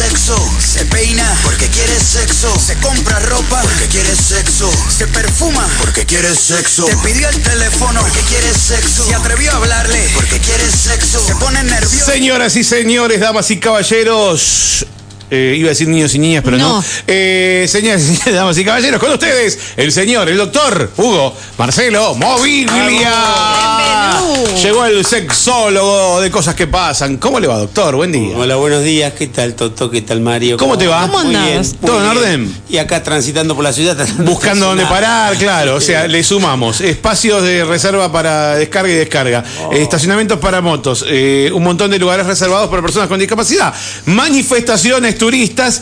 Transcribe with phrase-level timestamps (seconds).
[0.00, 0.36] sexo.
[0.58, 2.58] Se peina porque quiere sexo.
[2.58, 4.70] Se compra ropa porque quiere sexo.
[4.88, 6.86] Se perfuma porque quiere sexo.
[6.86, 9.04] Te pidió el teléfono porque quiere sexo.
[9.06, 11.20] Se atrevió a hablarle porque quiere sexo.
[11.26, 12.06] Se pone nervioso.
[12.06, 14.86] Señoras y señores, damas y caballeros.
[15.30, 16.78] eh, iba a decir niños y niñas, pero no.
[16.78, 16.84] No.
[17.06, 22.14] Eh, señoras y señores, damas y caballeros, con ustedes, el señor, el doctor Hugo Marcelo
[22.14, 23.79] Movilia.
[24.18, 24.56] Bienvenido.
[24.62, 27.16] Llegó el sexólogo de cosas que pasan.
[27.18, 27.94] ¿Cómo le va, doctor?
[27.96, 28.36] Buen día.
[28.36, 29.12] Hola, buenos días.
[29.14, 29.90] ¿Qué tal, Toto?
[29.90, 30.56] ¿Qué tal, Mario?
[30.56, 31.02] ¿Cómo te va?
[31.02, 31.44] ¿Cómo Muy andás?
[31.46, 32.16] bien, muy ¿Todo en bien.
[32.18, 32.56] orden?
[32.68, 33.96] Y acá transitando por la ciudad.
[34.18, 35.76] Buscando dónde parar, claro.
[35.76, 39.72] O sea, le sumamos espacios de reserva para descarga y descarga, Oh.
[39.72, 43.72] estacionamientos para motos, eh, un montón de lugares reservados para personas con discapacidad,
[44.06, 45.80] manifestaciones turistas.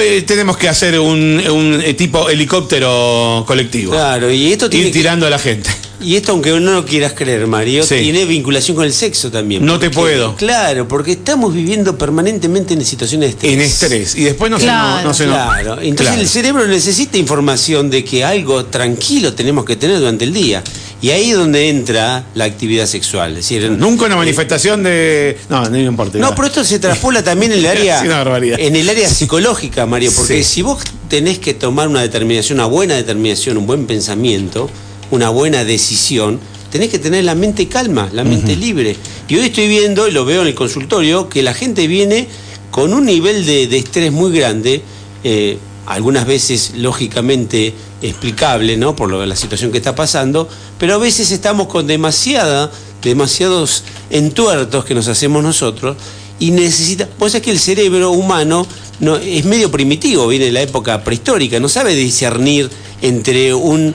[0.00, 3.92] Eh, tenemos que hacer un, un, eh, tipo helicóptero colectivo.
[3.92, 5.70] Claro, y esto tiene Ir que- tirando a la gente.
[5.98, 7.96] Y esto, aunque no lo quieras creer, Mario, Sí.
[7.96, 9.64] tiene vinculación con el sexo también.
[9.64, 10.36] No te puedo.
[10.36, 13.52] Claro, porque estamos viviendo permanentemente en situaciones de estrés.
[13.54, 14.14] En estrés.
[14.14, 14.98] Y después no Claro.
[14.98, 16.20] se no, no se nos- Claro, entonces Claro.
[16.20, 20.62] el cerebro necesita información de que algo tranquilo tenemos que tener durante el día.
[21.02, 23.30] Y ahí es donde entra la actividad sexual.
[23.32, 25.36] Es decir, Nunca una manifestación de.
[25.50, 26.16] No, no importa.
[26.18, 28.58] No, pero esto se traspola también en el área, Sí, una barbaridad.
[28.58, 30.54] en el área psicológica, Mario, porque Sí.
[30.54, 34.70] si vos tenés que tomar una determinación, una buena determinación, un buen pensamiento,
[35.10, 36.40] una buena decisión,
[36.72, 38.96] tenés que tener la mente calma, la mente libre.
[39.28, 42.26] Y hoy estoy viendo, y lo veo en el consultorio, que la gente viene
[42.70, 44.82] con un nivel de, de estrés muy grande,
[45.24, 48.94] eh, algunas veces lógicamente explicable, ¿no?
[48.94, 50.48] Por lo, la situación que está pasando,
[50.78, 52.70] pero a veces estamos con demasiada,
[53.02, 55.96] demasiados entuertos que nos hacemos nosotros
[56.38, 58.66] y necesita, vos sabés que el cerebro humano
[59.00, 62.68] no, es medio primitivo, viene de la época prehistórica, no sabe discernir
[63.00, 63.94] entre un,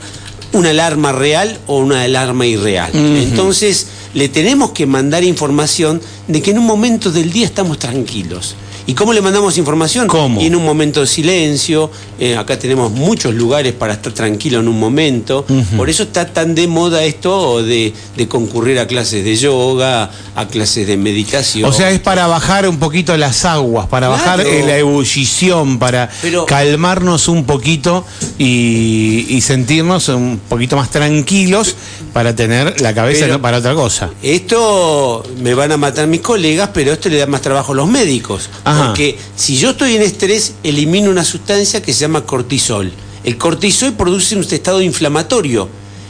[0.53, 2.92] una alarma real o una alarma irreal.
[2.94, 8.56] Entonces le tenemos que mandar información de que en un momento del día estamos tranquilos.
[8.92, 10.06] ¿Y cómo le mandamos información?
[10.08, 10.42] ¿Cómo?
[10.42, 11.89] Y en un momento de silencio,
[12.20, 15.45] eh, acá tenemos muchos lugares para estar tranquilo en un momento,
[15.78, 20.46] por eso está tan de moda esto de, de concurrir a clases de yoga, a
[20.50, 21.69] clases de meditación.
[21.69, 24.22] O sea, es para bajar un poquito las aguas, para Claro.
[24.24, 28.03] bajar eh, la ebullición, para Pero- calmarnos un poquito
[28.38, 31.78] y, y sentirnos un poquito más tranquilos
[32.12, 34.09] para tener la cabeza Pero- para otra cosa.
[34.22, 37.88] Esto me van a matar mis colegas, pero esto le da más trabajo a los
[37.88, 38.50] médicos.
[38.66, 38.81] Ajá.
[38.88, 42.92] Porque si yo estoy en estrés, elimino una sustancia que se llama cortisol.
[43.24, 45.69] El cortisol produce un estado inflamatorio.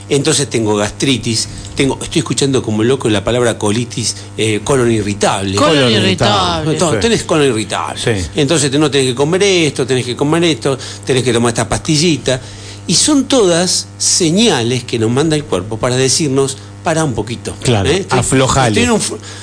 [0.10, 5.56] Entonces tengo gastritis, tengo, estoy escuchando como loco la palabra colitis, eh, colon irritable.
[5.56, 6.78] Colon Colon irritable.
[6.78, 6.98] No, Sí.
[7.00, 8.02] tenés colon irritable.
[8.02, 8.28] Sí.
[8.36, 11.70] Entonces te- no tenés que comer esto, tenés que comer esto, tenés que tomar esta
[11.70, 12.42] pastillita.
[12.88, 17.56] Y son todas señales que nos manda el cuerpo para decirnos, para un poquito.
[17.64, 18.82] Claro, Estoy- aflojale.
[18.82, 19.00] estoy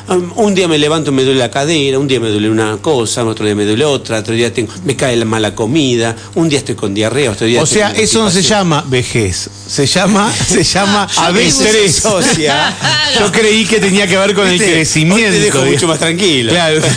[0.09, 2.50] un, um, un día me levanto y me duele la cadera, un día me duele
[2.50, 6.15] una cosa, otro día me duele otra, otro día tengo, me cae la mala comida,
[6.34, 9.87] un día estoy con diarrea, otro día O sea, eso no se llama vejez, se
[9.87, 12.03] llama, se llama A veces.
[13.19, 15.16] Yo creí que tenía que ver con el crecimiento.
[15.27, 15.75] hoy te dejo digamos.
[15.75, 16.50] mucho más tranquilo.
[16.53, 16.81] Claro,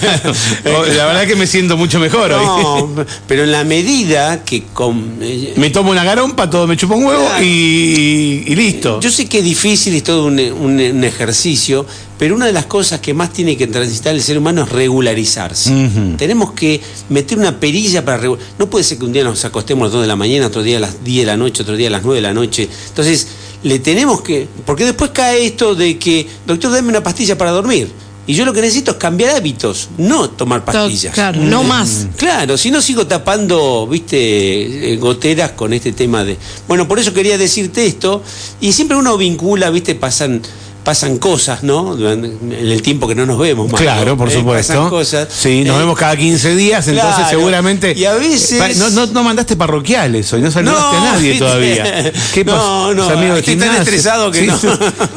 [0.63, 0.85] claro.
[0.87, 2.45] La verdad que me siento mucho mejor hoy.
[2.45, 6.95] No, pero en la medida que con, eh, Me tomo una garompa, todo me chupa
[6.95, 7.43] un huevo Claro.
[7.43, 8.99] y, y listo.
[8.99, 11.85] Yo sé que es difícil, es todo un, un- un ejercicio,
[12.17, 15.71] pero una de las cosas que más tiene que transitar el ser humano es regularizarse.
[16.17, 18.43] Tenemos que meter una perilla para regular.
[18.59, 20.63] No puede ser que un día nos acostemos a las 2 de la mañana, otro
[20.63, 22.67] día a las 10 de la noche, otro día a las 9 de la noche.
[22.89, 23.27] Entonces,
[23.63, 24.47] le tenemos que.
[24.65, 27.91] Porque después cae esto de que, doctor, dame una pastilla para dormir.
[28.27, 31.13] Y yo lo que necesito es cambiar hábitos, no tomar pastillas.
[31.13, 32.07] Claro, no más.
[32.17, 36.37] Claro, si no sigo tapando, viste, eh, goteras con este tema de.
[36.67, 38.23] Bueno, por eso quería decirte esto.
[38.59, 40.41] Y siempre uno vincula, viste, pasan
[40.83, 41.95] pasan cosas, ¿no?
[42.11, 44.33] En el tiempo que no nos vemos, Mario, Claro, por ¿eh?
[44.33, 44.73] supuesto.
[44.73, 45.27] Pasan cosas.
[45.31, 47.29] Sí, nos Eh, vemos cada 15 días, entonces claro.
[47.29, 47.93] seguramente.
[47.95, 52.11] Y a veces- Pa- No, no, no mandaste parroquiales hoy, no saludaste a nadie todavía.
[52.33, 52.93] ¿Qué No, pasó?
[52.95, 54.59] no, amigos estoy tan estresado que Sí, no.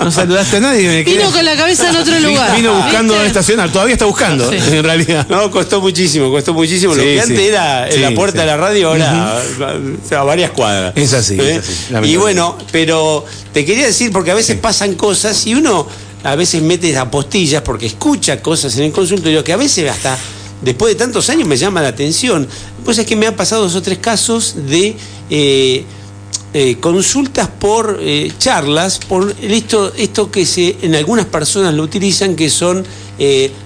[0.05, 0.87] No saludaste a nadie.
[0.89, 2.55] me quedé- Vino con la cabeza en otro lugar.
[2.57, 3.15] Vino buscando ¿Viste?
[3.15, 4.57] dónde estacionar, todavía está buscando, Sí.
[4.59, 5.27] en realidad.
[5.31, 6.95] No, costó muchísimo, costó muchísimo.
[6.95, 7.21] Lo Sí, que sí.
[7.21, 8.41] antes era en la puerta sí.
[8.41, 9.39] de la radio, ahora
[10.05, 10.95] o sea, a varias cuadras.
[10.97, 11.03] ¿Eh?
[11.03, 12.10] Es así, es así.
[12.10, 15.86] Y bueno, pero te quería decir, porque a veces pasan cosas y uno
[16.24, 20.18] a veces mete apostillas porque escucha cosas en el consultorio que a veces hasta
[20.62, 22.48] después de tantos años me llama la atención.
[22.84, 24.97] Pues es que me han pasado dos o tres casos de
[25.30, 25.84] eh,
[26.53, 32.36] eh, consultas por eh, charlas, por esto, esto que se en algunas personas lo utilizan,
[32.36, 32.84] que son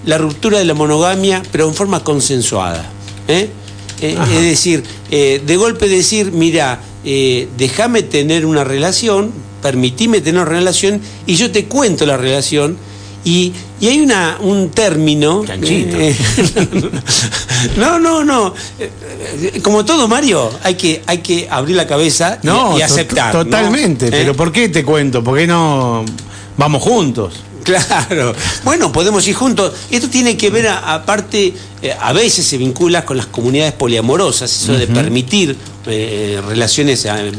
[0.05, 2.85] la ruptura de la monogamia, pero en forma consensuada.
[3.27, 9.33] es decir, de golpe decir, mira, déjame tener una relación,
[9.63, 12.77] permitime tener una relación y yo te cuento la relación
[13.25, 15.45] y Y hay una, un término.
[15.47, 15.97] Chanchito.
[16.01, 16.17] eh,
[17.77, 18.55] no, no, no.
[18.79, 22.85] Eh, Como todo, Mario, hay que, hay que abrir la cabeza y- No, y, to-
[22.85, 23.35] aceptar.
[23.35, 23.45] ¿no?
[23.45, 24.11] Totalmente, ¿Eh?
[24.11, 25.23] pero ¿por qué te cuento?
[25.23, 26.05] ¿Por qué no
[26.57, 27.35] vamos juntos?
[27.65, 28.35] Claro.
[28.65, 29.73] Bueno, podemos ir juntos.
[29.91, 31.53] Esto tiene que ver, aparte,
[31.83, 35.55] eh, a veces se vincula con las comunidades poliamorosas, eso de permitir
[35.87, 37.05] eh, relaciones.
[37.05, 37.33] eh,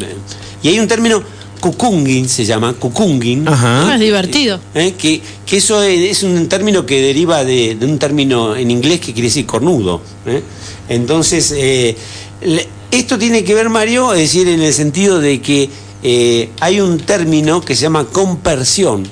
[0.61, 1.23] y hay un término,
[1.59, 3.47] cocunging se llama, cocunging.
[3.47, 3.91] Ajá.
[3.91, 4.59] Ah, es divertido.
[4.73, 4.93] ¿eh?
[4.97, 9.13] que, que eso es, un término que deriva de, de un término en inglés que
[9.13, 10.01] quiere decir cornudo.
[10.25, 10.41] ¿eh?
[10.89, 11.95] Entonces, eh,
[12.91, 15.69] esto tiene que ver, Mario, es decir, en el sentido de que
[16.01, 19.07] eh, hay un término que se llama compersión,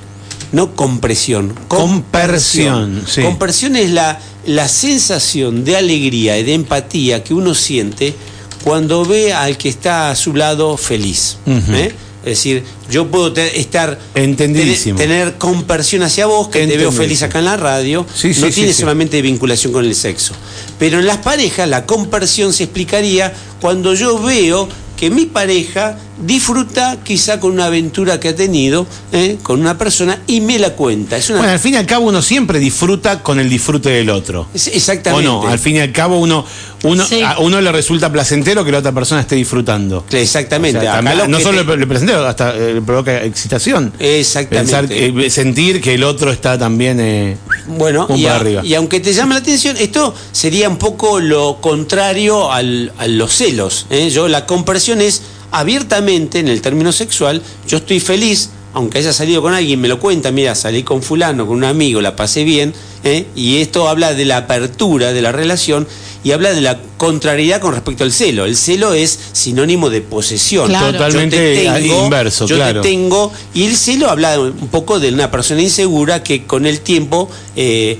[0.52, 1.54] no compresión.
[1.68, 3.22] Compersión, sí.
[3.22, 8.16] Compersión es la, la sensación de alegría y de empatía que uno siente
[8.64, 11.38] cuando ve al que está a su lado feliz.
[11.46, 11.94] ¿eh?
[12.28, 14.98] Es decir, yo puedo te- estar Entendidísimo.
[15.00, 18.42] tener, tener compersión hacia vos, que te veo feliz acá en la radio, Sí, sí,
[18.42, 18.82] no sí, tiene sí.
[18.82, 20.34] solamente vinculación con el sexo.
[20.78, 26.98] Pero en las parejas la compersión se explicaría cuando yo veo que mi pareja disfruta
[27.04, 29.38] quizá con una aventura que ha tenido ¿eh?
[29.44, 31.16] con una persona y me la cuenta.
[31.16, 34.10] Es una, Bueno, al fin y al cabo uno siempre disfruta con el disfrute del
[34.10, 34.48] otro.
[34.54, 35.26] es- ¿O exactamente.
[35.26, 35.48] no?
[35.48, 36.44] Al fin y al cabo uno,
[36.84, 37.22] uno Sí.
[37.22, 40.04] a uno le resulta placentero que la otra persona esté disfrutando.
[40.12, 40.80] Exactamente.
[40.80, 43.24] O sea, Acá también- lo no solo te- le, le placentero, hasta eh, le provoca
[43.24, 43.94] excitación.
[44.00, 44.72] Exactamente.
[44.74, 48.34] Pensar, eh, sentir que el otro está también eh, Bueno, y, a-
[48.64, 53.34] y aunque te llame la atención, esto sería un poco lo contrario al- a los
[53.34, 53.86] celos.
[53.90, 54.10] ¿eh?
[54.10, 55.22] Yo la compresión es
[55.52, 60.00] abiertamente en el término sexual, yo estoy feliz, aunque haya salido con alguien, me lo
[60.00, 62.74] cuenta, mira, salí con fulano, con un amigo, la pasé bien,
[63.04, 63.26] ¿eh?
[63.36, 65.88] y esto habla de la apertura de la relación
[66.24, 68.46] y habla de la contrariedad con respecto al celo.
[68.46, 70.68] El celo es sinónimo de posesión.
[70.68, 70.92] Claro.
[70.92, 72.82] Totalmente Yo te tengo, inverso, yo claro.
[72.82, 76.82] te tengo, y el celo habla un poco de una persona insegura que con el
[76.82, 78.00] tiempo eh,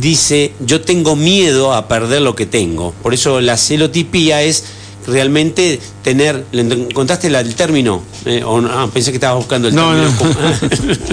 [0.00, 2.92] dice, yo tengo miedo a perder lo que tengo.
[3.02, 4.64] Por eso la celotipía es
[5.06, 8.02] realmente tener, ¿le encontraste la- el término?
[8.24, 8.58] Eh, o?
[8.66, 10.96] Ah, pensé que estabas buscando el No, término.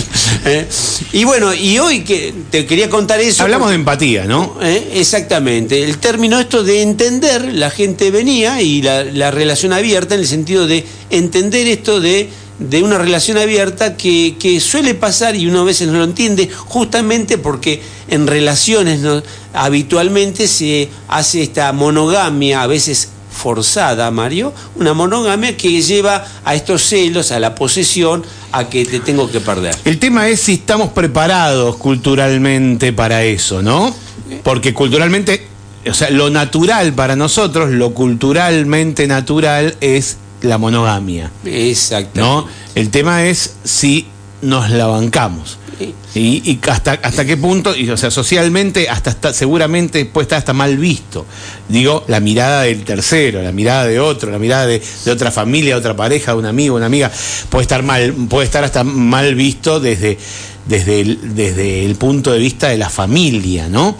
[0.45, 0.68] Eh,
[1.12, 3.44] Y bueno, y hoy que te quería contar eso.
[3.44, 4.57] Hablamos de empatía, ¿no?
[4.62, 4.91] ¿Eh?
[4.95, 5.83] Exactamente.
[5.83, 10.27] El término esto de entender, la gente venía y la, la relación abierta en el
[10.27, 15.62] sentido de entender esto de, de una relación abierta que, que suele pasar y uno
[15.62, 19.21] a veces no lo entiende justamente porque en relaciones ¿no?
[19.53, 23.09] habitualmente se hace esta monogamia a veces
[23.39, 29.00] forzada, Mario, una monogamia que lleva a estos celos, a la posesión, a que te
[29.00, 29.75] tengo que perder.
[29.86, 33.95] El tema es si estamos preparados culturalmente para eso, ¿no?
[34.44, 35.47] Porque culturalmente,
[35.88, 42.19] o sea, lo natural para nosotros, lo culturalmente natural es la monogamia, Exacto.
[42.19, 42.47] ¿no?
[42.75, 44.06] El tema es si
[44.41, 45.57] nos la bancamos.
[46.15, 50.77] Y, hasta, hasta qué punto, y, o sea, socialmente, hasta seguramente puede estar hasta mal
[50.77, 51.25] visto.
[51.67, 55.79] Digo, la mirada del tercero, la mirada de otro, la mirada de, otra familia, de
[55.79, 57.11] otra pareja, de un amigo, una amiga,
[57.49, 60.17] puede estar mal, puede estar hasta mal visto desde,
[60.65, 63.97] desde, desde el punto de vista de la familia, ¿no?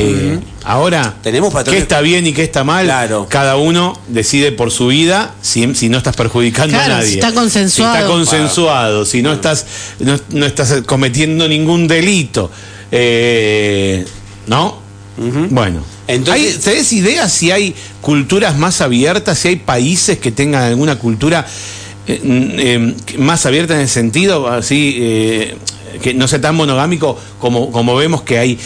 [0.00, 3.26] Eh, Ahora, Tenemos patrones- qué está bien y qué está mal, Claro.
[3.30, 7.08] cada uno decide por su vida si, si no estás perjudicando Claro, a nadie.
[7.08, 7.94] si está consensuado.
[7.94, 9.64] Si está consensuado, si no estás,
[10.00, 12.50] no, no estás cometiendo ningún delito.
[12.90, 14.04] Eh,
[14.46, 14.78] ¿No?
[15.50, 15.82] Bueno.
[16.06, 20.96] Entonces- Hay- ¿Tenés idea si hay culturas más abiertas, si hay países que tengan alguna
[20.98, 21.46] cultura
[22.06, 25.56] eh, eh, más abierta en el sentido, así, eh,
[26.02, 28.58] que no sea tan monogámico como, como vemos que hay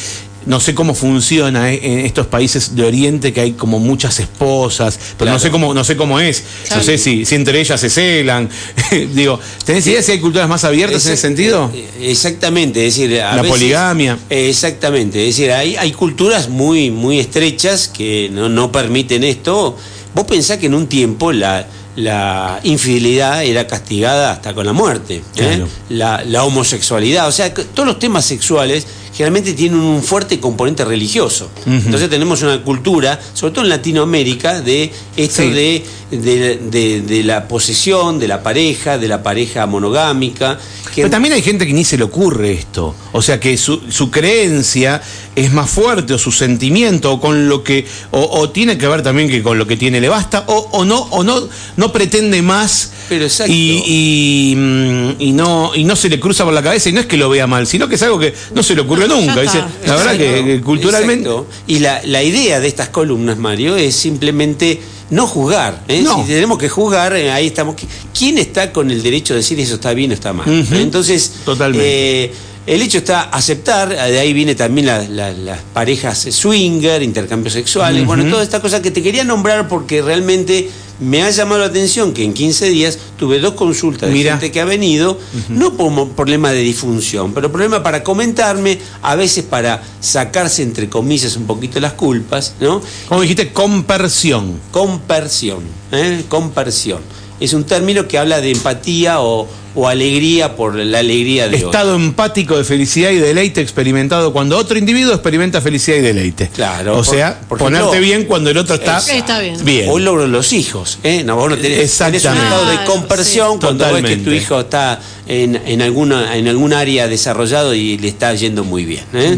[0.47, 4.99] no sé cómo funciona eh, en estos países de Oriente que hay como muchas esposas,
[5.19, 6.81] pero no sé cómo no sé cómo es, Claro.
[6.81, 8.49] no sé si, si entre ellas se celan.
[9.15, 11.71] Digo, ¿tenés idea si hay culturas más abiertas en ese sentido?
[11.75, 14.19] Eh, Exactamente, es decir, a La veces- poligamia.
[14.31, 19.77] Eh, Exactamente, es decir, hay, hay culturas muy, muy estrechas que no, no permiten esto.
[20.15, 25.17] Vos pensás que en un tiempo la, la infidelidad era castigada hasta con la muerte,
[25.17, 25.23] ¿eh?
[25.35, 25.69] Claro.
[25.89, 31.51] la, la homosexualidad, o sea, todos los temas sexuales generalmente tienen un fuerte componente religioso.
[31.67, 35.51] Entonces tenemos una cultura, sobre todo en Latinoamérica, de esto Sí.
[35.51, 40.59] de, de- de- de la posesión, de la pareja, de la pareja monogámica.
[40.95, 42.95] que- Pero también hay gente que ni se le ocurre esto.
[43.13, 45.01] O sea que su, su creencia
[45.35, 49.03] es más fuerte o su sentimiento o con lo que o, o tiene que ver
[49.03, 52.43] también que con lo que tiene le basta o, o no o no no pretende
[52.43, 53.51] más Pero exacto.
[53.51, 57.01] y, y, mm, y no y no se le cruza por la cabeza y no
[57.01, 59.41] es que lo vea mal sino que es algo que no se le ocurrió nunca
[59.43, 61.47] Dice, la verdad que, culturalmente exacto.
[61.67, 64.81] Y la, la idea de estas columnas, Mario, es simplemente
[65.11, 65.83] no juzgar.
[65.89, 66.01] ¿eh?
[66.03, 66.23] No.
[66.23, 67.77] Si tenemos que juzgar, eh, ahí estamos.
[68.19, 70.47] ¿Quién está con el derecho de decir eso está bien o está mal?
[70.73, 72.25] Entonces, Totalmente.
[72.25, 72.33] eh,
[72.67, 78.07] el hecho está aceptar, de ahí viene también la- la- las parejas swinger, intercambios sexuales,
[78.07, 80.71] bueno, toda esta cosa que te quería nombrar porque realmente
[81.03, 84.33] me ha llamado la atención que en 15 días tuve dos consultas de Mira.
[84.33, 85.19] gente que ha venido,
[85.49, 91.37] no por problema de disfunción, pero problema para comentarme, a veces para sacarse entre comillas
[91.37, 92.81] un poquito las culpas, ¿no?
[93.09, 94.61] Como dijiste, compersión.
[94.71, 96.25] Compersión, ¿eh?
[96.29, 97.01] Compersión.
[97.41, 101.69] Es un término que habla de empatía o, o alegría por la alegría de otro.
[101.71, 106.51] Estado empático de felicidad y deleite experimentado cuando otro individuo experimenta felicidad y deleite.
[106.55, 108.99] Claro, O por- sea, por ponerte ejemplo, bien cuando el otro está.
[108.99, 109.65] Está bien.
[109.65, 109.89] bien.
[109.91, 111.25] Hoy logro los hijos, ¿eh?
[111.25, 112.45] No, vos no tenés, tenés un Exactamente.
[112.45, 113.59] estado de Claro, compersión sí.
[113.61, 118.07] cuando ves que tu hijo está en, en, alguna, en algún área desarrollado y le
[118.09, 119.05] está yendo muy bien.
[119.15, 119.37] ¿eh?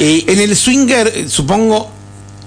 [0.00, 1.88] Y- En el swinger, supongo,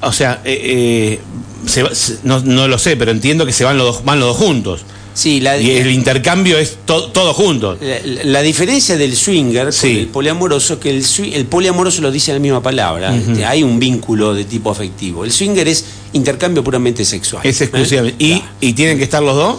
[0.02, 1.20] o sea, eh, eh,
[1.68, 4.20] se va- se- no, no lo sé, pero entiendo que se van los dos, van
[4.20, 4.82] los dos juntos.
[5.14, 7.80] sí, la, Y el intercambio es to- todo juntos.
[7.82, 9.80] La, la diferencia del swinger Sí.
[9.82, 13.16] con el poliamoroso es que el, el poliamoroso lo dice la misma palabra.
[13.16, 15.26] Este, Hay un vínculo de tipo afectivo.
[15.26, 17.42] El swinger es intercambio puramente sexual.
[17.46, 18.24] Es exclusivamente.
[18.24, 18.28] ¿eh?
[18.28, 18.52] ¿Y, Claro.
[18.62, 19.56] y tienen que estar los dos?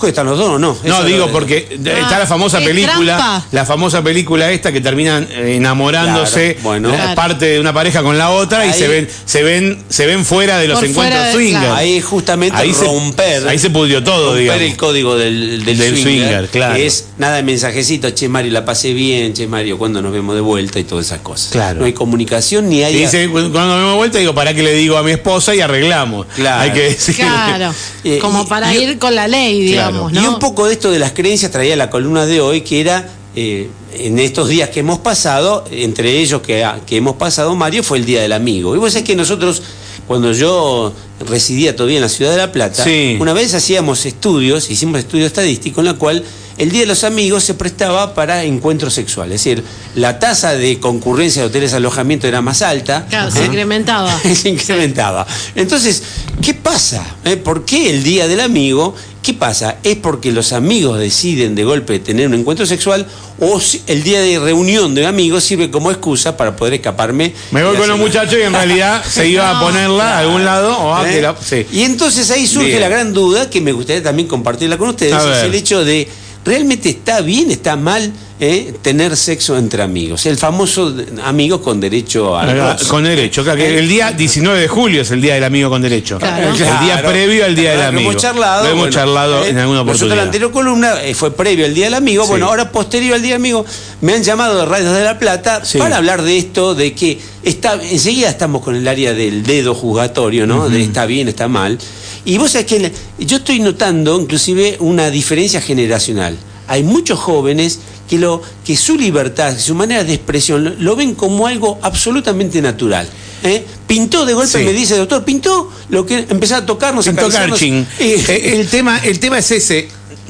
[0.00, 0.76] ¿Puede estar los dos o no?
[0.82, 3.46] No, Eso digo porque de- Ah, está la famosa película, trampa.
[3.52, 6.88] la famosa película esta que terminan enamorándose Claro, bueno.
[6.88, 7.14] la Claro.
[7.14, 10.58] parte de una pareja con la otra y se ven, se ven, se ven fuera
[10.58, 11.74] de los Por encuentros de- claro.
[11.74, 13.46] Ahí justamente Ahí se- romper.
[13.48, 14.62] ahí se pudrió todo, romper digamos.
[14.62, 16.74] el código del, del, Del swinger, swinger, claro.
[16.74, 20.34] que es nada de mensajecito, che Mario, la pasé bien, che Mario, cuando nos vemos
[20.34, 21.52] de vuelta y todas esas cosas.
[21.52, 21.80] Claro.
[21.80, 22.96] No hay comunicación ni hay.
[22.96, 25.60] Y dice, cuando me doy vuelta, digo, ¿para qué le digo a mi esposa y
[25.60, 26.26] arreglamos?
[26.34, 26.62] Claro.
[26.62, 27.16] Hay que decir.
[27.16, 27.74] Claro.
[28.02, 30.34] Eh, Como para y- ir con la ley, digamos, Y ¿no?
[30.34, 33.68] un poco de esto de las creencias traía la columna de hoy, que era eh,
[33.94, 37.98] en estos días que hemos pasado, entre ellos que, ha- que hemos pasado, Mario, fue
[37.98, 38.74] el Día del Amigo.
[38.74, 39.62] Y vos sabés que nosotros,
[40.06, 40.92] cuando yo
[41.28, 43.16] residía todavía en la ciudad de La Plata, Sí.
[43.20, 46.24] una vez hacíamos estudios, hicimos estudio estadístico, en la cual
[46.58, 49.36] el Día de los Amigos se prestaba para encuentros sexuales.
[49.36, 53.06] Es decir, la tasa de concurrencia de hoteles de alojamiento era más alta.
[53.08, 53.46] Claro, se ¿eh?
[53.46, 54.18] incrementaba.
[54.34, 55.26] se incrementaba.
[55.54, 56.02] Entonces,
[56.42, 57.16] ¿qué pasa?
[57.24, 57.36] ¿Eh?
[57.36, 58.94] ¿Por qué el Día del Amigo?
[59.30, 59.76] ¿Qué pasa?
[59.84, 63.06] ¿Es porque los amigos deciden de golpe tener un encuentro sexual
[63.38, 67.32] o el día de reunión de amigos sirve como excusa para poder escaparme?
[67.52, 70.44] Me voy con los muchachos y en realidad se iba a No, ponerla a algún
[70.44, 71.14] lado o a ¿Eh?
[71.14, 71.64] que la- sí.
[71.70, 72.80] Y entonces ahí surge Bien.
[72.80, 76.08] la gran duda que me gustaría también compartirla con ustedes, es el hecho de,
[76.44, 80.24] ¿realmente está bien, está mal eh, tener sexo entre amigos?
[80.26, 80.94] El famoso
[81.24, 82.42] amigo con derecho a
[82.72, 85.68] Ah, Con derecho, claro, que el día 19 de julio es el día del amigo
[85.68, 86.18] con derecho.
[86.18, 86.48] Claro.
[86.48, 87.08] El día Claro.
[87.10, 88.10] previo al día del Claro, amigo.
[88.10, 88.62] Hemos charlado.
[88.64, 90.16] Lo hemos bueno, charlado eh, en alguna Nosotros oportunidad.
[90.16, 92.24] la anterior columna eh, fue previo al Día del Amigo.
[92.24, 92.30] Sí.
[92.30, 93.64] Bueno, ahora posterior al Día del Amigo
[94.00, 95.78] me han llamado de Radios de la Plata Sí.
[95.78, 100.46] para hablar de esto, de que está, enseguida estamos con el área del dedo juzgatorio,
[100.46, 100.68] ¿no?
[100.70, 101.78] De está bien, está mal.
[102.24, 106.36] Y vos sabés que yo estoy notando inclusive una diferencia generacional.
[106.68, 111.14] Hay muchos jóvenes que, lo, que su libertad, su manera de expresión, lo, lo ven
[111.14, 113.08] como algo absolutamente natural.
[113.42, 113.64] ¿eh?
[113.86, 114.64] Pintó de golpe, Sí.
[114.64, 117.58] me dice, doctor, pintó lo que empezó a tocarnos, Pintó acariciarnos.
[117.58, 117.86] Karchin.
[117.98, 119.88] Eh, Eh, el, tema, el tema es ese,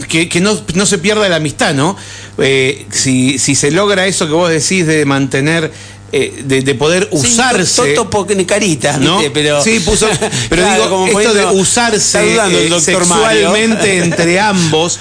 [0.09, 1.97] que, que no, no se pierda la amistad, ¿no?
[2.39, 5.71] Eh, si, si se logra eso que vos decís de mantener,
[6.13, 7.95] eh, de, de poder Sí, usarse.
[7.95, 9.19] Toto pone carita, ¿no?
[9.19, 9.31] ¿viste?
[9.31, 10.09] Pero, sí, puso.
[10.49, 14.99] Pero Claro, digo, como esto de usarse eh, sexualmente entre ambos,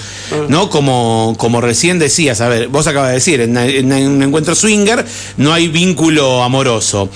[0.48, 0.70] ¿no?
[0.70, 5.06] Como, como recién decías, a ver, vos acabas de decir, en, en un encuentro swinger
[5.38, 7.10] no hay vínculo amoroso.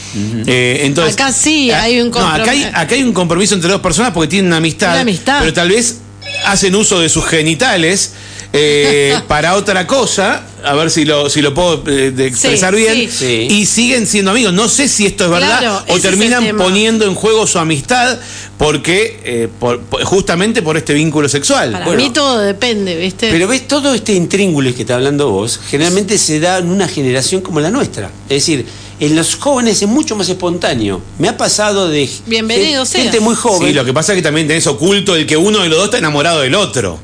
[0.47, 3.69] Eh, entonces, Acá sí ah, hay un no, acá hay, acá hay un compromiso entre
[3.71, 4.91] dos personas porque tienen una amistad.
[4.91, 5.39] Una amistad.
[5.39, 5.97] Pero tal vez
[6.45, 8.13] hacen uso de sus genitales.
[8.55, 12.79] Eh, para otra cosa, a ver si lo, si lo puedo eh, de expresar Sí,
[12.79, 13.47] bien, sí.
[13.49, 14.53] y siguen siendo amigos.
[14.53, 18.19] No sé si esto es verdad Claro, o terminan poniendo en juego su amistad
[18.59, 21.71] porque eh, por- justamente por este vínculo sexual.
[21.71, 22.01] Para Bueno.
[22.03, 23.31] mí todo depende, ¿viste?
[23.31, 27.41] Pero ves, todo este intríngulis que está hablando vos, generalmente se da en una generación
[27.41, 28.11] como la nuestra.
[28.29, 28.65] Es decir,
[28.99, 31.01] en los jóvenes es mucho más espontáneo.
[31.17, 33.23] Me ha pasado de Bienvenido gente, seas.
[33.23, 33.69] muy joven.
[33.69, 35.85] Sí, lo que pasa es que también tenés oculto el que uno de los dos
[35.85, 36.99] está enamorado del otro.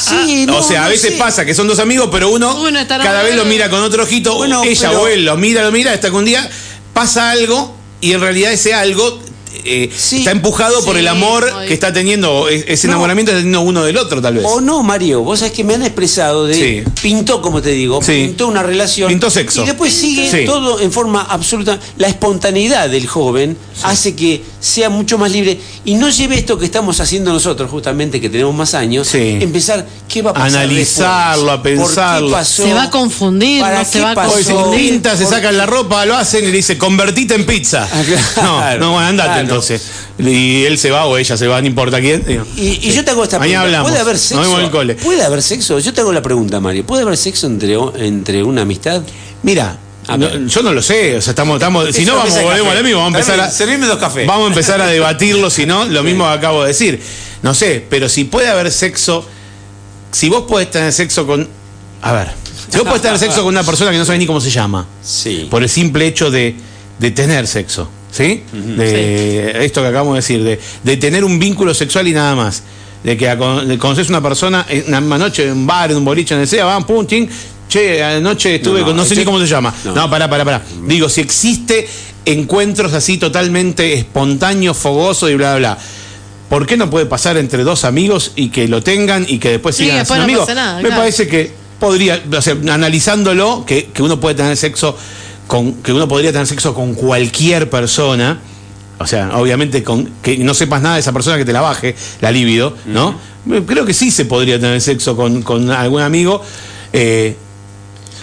[0.00, 1.18] Sí, no, o sea, a veces sé.
[1.18, 2.56] pasa que son dos amigos, pero uno,
[3.02, 4.36] cada vez lo mira con otro ojito.
[4.36, 6.48] Bueno, ella pero- o él lo mira, lo mira, hasta que un día
[6.92, 9.20] pasa algo y en realidad ese algo
[9.64, 10.18] eh, Sí.
[10.18, 12.92] está empujado por el amor que está teniendo, ese No.
[12.94, 14.44] enamoramiento está teniendo uno del otro, tal vez.
[14.46, 16.54] O no, Mario, vos sabés que me han expresado de.
[16.54, 16.90] Sí.
[17.02, 18.24] Pintó, como te digo, Sí.
[18.26, 19.08] pintó una relación.
[19.08, 19.62] Pintó sexo.
[19.62, 20.44] Y después sigue Sí.
[20.46, 21.78] todo en forma absoluta.
[21.98, 26.64] La espontaneidad del joven hace que sea mucho más libre y no lleve esto que
[26.64, 29.38] estamos haciendo nosotros, justamente, que tenemos más años, Sí.
[29.40, 30.48] empezar qué va a pasar.
[30.60, 31.62] Analizarlo, a?
[31.62, 32.30] ¿Por qué pensarlo.
[32.30, 32.62] pasó?
[32.64, 34.28] Se va a confundir, ¿Para no se va a?
[34.28, 34.90] Hoy se confundir.
[34.90, 37.88] pinta, se ¿Por sacan la ropa, lo hacen y le dice, convertite en pizza.
[37.92, 38.78] Ah, claro.
[38.78, 39.43] no, no, bueno, andate Claro.
[39.44, 39.82] Entonces.
[40.18, 42.24] Y él se va o ella se va, no importa quién.
[42.56, 43.60] Y, y yo te hago esta pregunta.
[43.62, 43.90] hablamos.
[43.90, 44.60] ¿Puede haber sexo?
[44.60, 44.94] el cole.
[44.96, 45.78] ¿Puede haber sexo?
[45.78, 46.84] Yo te hago la pregunta, Mario.
[46.84, 49.02] ¿Puede haber sexo entre, entre una amistad?
[49.42, 49.78] Mira,
[50.18, 52.82] no, yo no lo sé, o sea, estamos, estamos, si no vamos, volvemos a lo
[52.82, 54.26] mismo, vamos a empezar a, servime dos cafés.
[54.26, 57.00] Vamos a empezar a debatirlo, si no, lo mismo que acabo de decir.
[57.42, 59.26] No sé, pero si puede haber sexo,
[60.12, 61.48] si vos podés tener sexo con,
[62.02, 62.28] a ver,
[62.70, 64.86] si vos podés tener sexo con una persona que no sabes ni cómo se llama,
[65.02, 65.48] Sí.
[65.50, 66.54] por el simple hecho de,
[66.98, 68.42] de tener sexo, ¿sí?
[68.52, 72.62] De esto que acabamos de decir, de, de tener un vínculo sexual y nada más.
[73.02, 73.26] De que
[73.78, 76.64] conoces una persona en una noche en un bar, en un boliche, en el sea,
[76.64, 77.28] van, pum, ching,
[77.68, 79.74] che, anoche estuve No, no, con, no sé este- ni cómo se llama.
[79.84, 79.94] no.
[79.94, 80.62] No, pará, pará, pará.
[80.86, 81.86] Digo, si existe
[82.24, 85.78] encuentros así totalmente espontáneos, fogosos y bla, bla, bla.
[86.48, 89.76] ¿Por qué no puede pasar entre dos amigos y que lo tengan y que después
[89.76, 90.54] Sí, sigan después siendo no amigos?
[90.54, 90.96] nada, Me claro.
[91.02, 94.96] parece que podría, o sea, analizándolo, que, que uno puede tener sexo
[95.46, 98.38] con, que uno podría tener sexo con cualquier persona,
[98.98, 101.94] o sea, obviamente con que no sepas nada de esa persona que te la baje,
[102.20, 103.18] la libido, ¿no?
[103.66, 106.40] Creo que sí se podría tener sexo con, con algún amigo.
[106.92, 107.36] eh,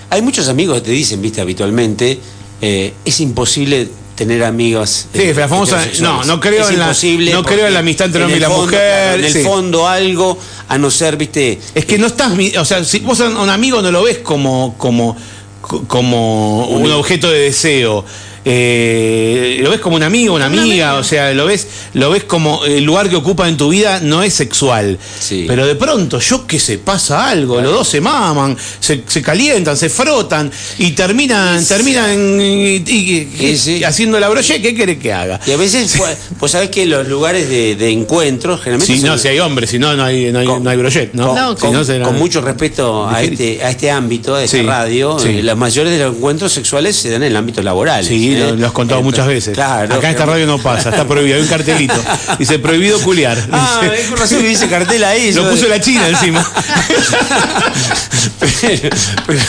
[0.09, 2.19] Hay muchos amigos que te dicen, viste, habitualmente,
[2.61, 5.07] eh, es imposible tener amigos.
[5.13, 6.87] Sí, eh, la famosa- no, no creo Es en la-
[7.33, 9.33] no creo en la amistad entre en hombre y el la fondo, mujer, En el
[9.33, 9.43] sí.
[9.43, 10.37] fondo algo,
[10.67, 11.59] a no ser, viste.
[11.75, 14.75] Es que no estás, o sea, si vos a un amigo no lo ves como,
[14.77, 15.19] como, co-
[15.61, 18.03] como un objeto de deseo.
[18.45, 22.63] Eh, lo ves como un amigo, una amiga, o sea, lo ves, lo ves como
[22.65, 24.97] el lugar que ocupa en tu vida no es sexual.
[25.19, 25.45] Sí.
[25.47, 29.77] Pero de pronto, yo que sé, pasa algo, los dos se maman, se, se calientan,
[29.77, 33.83] se frotan y terminan, terminan y- y- y- Sí, sí.
[33.83, 35.39] haciendo la broche, ¿qué querés que haga?
[35.45, 38.95] Y a veces, pues, pues sabés que los lugares de, de encuentro, generalmente.
[38.97, 41.13] Si no, si hay hombres, si no, no hay, no hay, Con- no hay brochet,
[41.13, 41.27] ¿no?
[41.27, 44.43] Con, No, Si con- no, será- con mucho respeto a este, a este ámbito, a
[44.43, 45.27] esta Sí, radio, sí.
[45.29, 48.05] eh, las mayores de los encuentros sexuales se dan en el ámbito laboral.
[48.05, 49.53] Sí, lo, lo has contado muchas veces.
[49.53, 49.95] Claro.
[49.95, 51.37] Acá en esta radio no pasa, está prohibido.
[51.37, 51.95] Hay un cartelito.
[52.39, 53.37] Dice prohibido culiar.
[53.51, 55.33] Ah, Dice- cartel ahí.
[55.33, 56.45] lo puso la China encima.
[58.39, 58.89] Pero-
[59.27, 59.39] pero-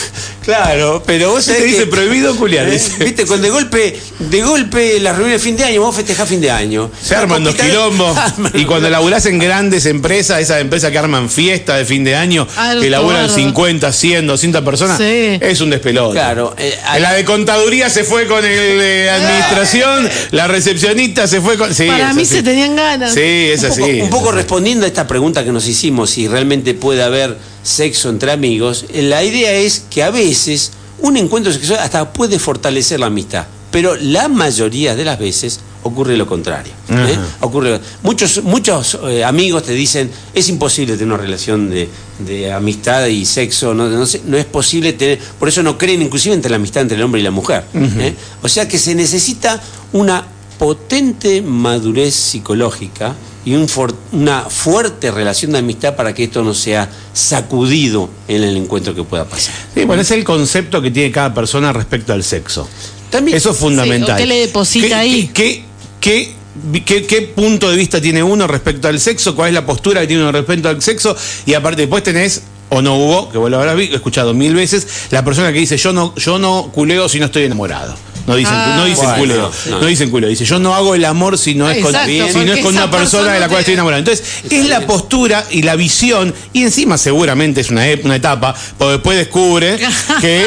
[0.43, 2.69] claro, pero vos sabés Te dice que- prohibido culiar.
[2.69, 2.81] ¿Eh?
[3.01, 6.41] Viste, con de golpe, de golpe las reuniones de fin de año, vos festejás fin
[6.41, 6.91] de año.
[7.03, 8.17] Se arman los quilombos.
[8.55, 12.47] Y cuando laburás en grandes empresas, esas empresas que arman fiesta de fin de año,
[12.57, 13.35] Alto que laburan bárbaro.
[13.35, 15.39] 50, 100, 200 personas, Sí.
[15.41, 16.15] es un despelote.
[16.15, 21.57] Claro, eh, La de contaduría se fue con el de administración, la recepcionista se fue
[21.57, 21.75] con.
[21.75, 22.35] Sí, Para mí así.
[22.37, 23.15] se tenían ganas.
[23.15, 23.81] Sí, es un así.
[23.81, 28.09] poco, un poco respondiendo a esta pregunta que nos hicimos, si realmente puede haber sexo
[28.09, 33.07] entre amigos, la idea es que a veces un encuentro sexual hasta puede fortalecer la
[33.07, 36.73] amistad, pero la mayoría de las veces ocurre lo contrario.
[36.89, 37.19] ¿eh?
[37.41, 41.89] Ocurre, muchos muchos eh, amigos te dicen, es imposible tener una relación de,
[42.21, 46.51] de amistad y sexo, no, no es posible tener, por eso no creen inclusive entre
[46.51, 47.65] la amistad entre el hombre y la mujer.
[47.75, 48.15] ¿eh?
[48.43, 49.61] O sea que se necesita
[49.93, 50.25] una
[50.59, 56.55] potente madurez psicológica y un for- una fuerte relación de amistad para que esto no
[56.55, 59.55] sea sacudido en el encuentro que pueda pasar.
[59.75, 62.69] Sí, bueno, es el concepto que tiene cada persona respecto al sexo.
[63.11, 64.15] También, Eso es fundamental.
[64.15, 65.31] o qué le deposita ¿Qué- ahí?
[65.35, 65.65] ¿Qué,
[66.01, 66.35] qué,
[66.73, 69.35] qué, qué- qué punto de vista tiene uno respecto al sexo?
[69.35, 71.17] ¿Cuál es la postura que tiene uno respecto al sexo?
[71.47, 74.87] Y aparte después tenés, o no hubo, que vos lo habrás vi- escuchado mil veces,
[75.11, 77.95] la persona que dice yo no, yo no culeo si no estoy enamorado.
[78.27, 79.81] No dicen, Ah, no dicen bueno, culeo, no.
[79.81, 79.87] no.
[79.87, 80.29] dicen culeo.
[80.31, 82.75] Dice, yo no hago el amor si no es con, Exacto, si no es con
[82.77, 83.99] una persona de la cual estoy enamorado.
[83.99, 88.55] Entonces, es la postura y la visión, y encima seguramente es una, ep- una etapa,
[88.79, 89.77] porque después descubre
[90.21, 90.45] que,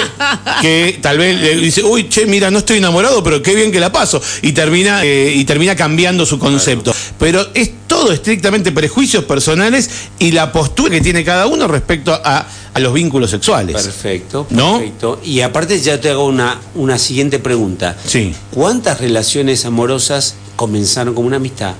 [0.62, 3.80] que tal vez le dice, uy, che, mira, no estoy enamorado, pero qué bien que
[3.80, 4.22] la paso.
[4.42, 6.94] Y termina, eh, y termina cambiando su concepto.
[7.20, 12.46] Pero es todo estrictamente prejuicios personales y la postura que tiene cada uno respecto a,
[12.74, 13.76] a los vínculos sexuales.
[13.76, 14.78] Perfecto, ¿No?
[14.80, 15.20] perfecto.
[15.24, 17.96] Y aparte ya te hago una, una siguiente pregunta.
[18.06, 18.34] Sí.
[18.52, 21.74] ¿Cuántas relaciones amorosas comenzaron como una amistad?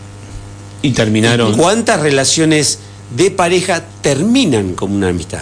[0.82, 1.56] Y terminaron.
[1.58, 2.80] ¿Cuántas relaciones
[3.16, 5.42] de pareja terminan como una amistad?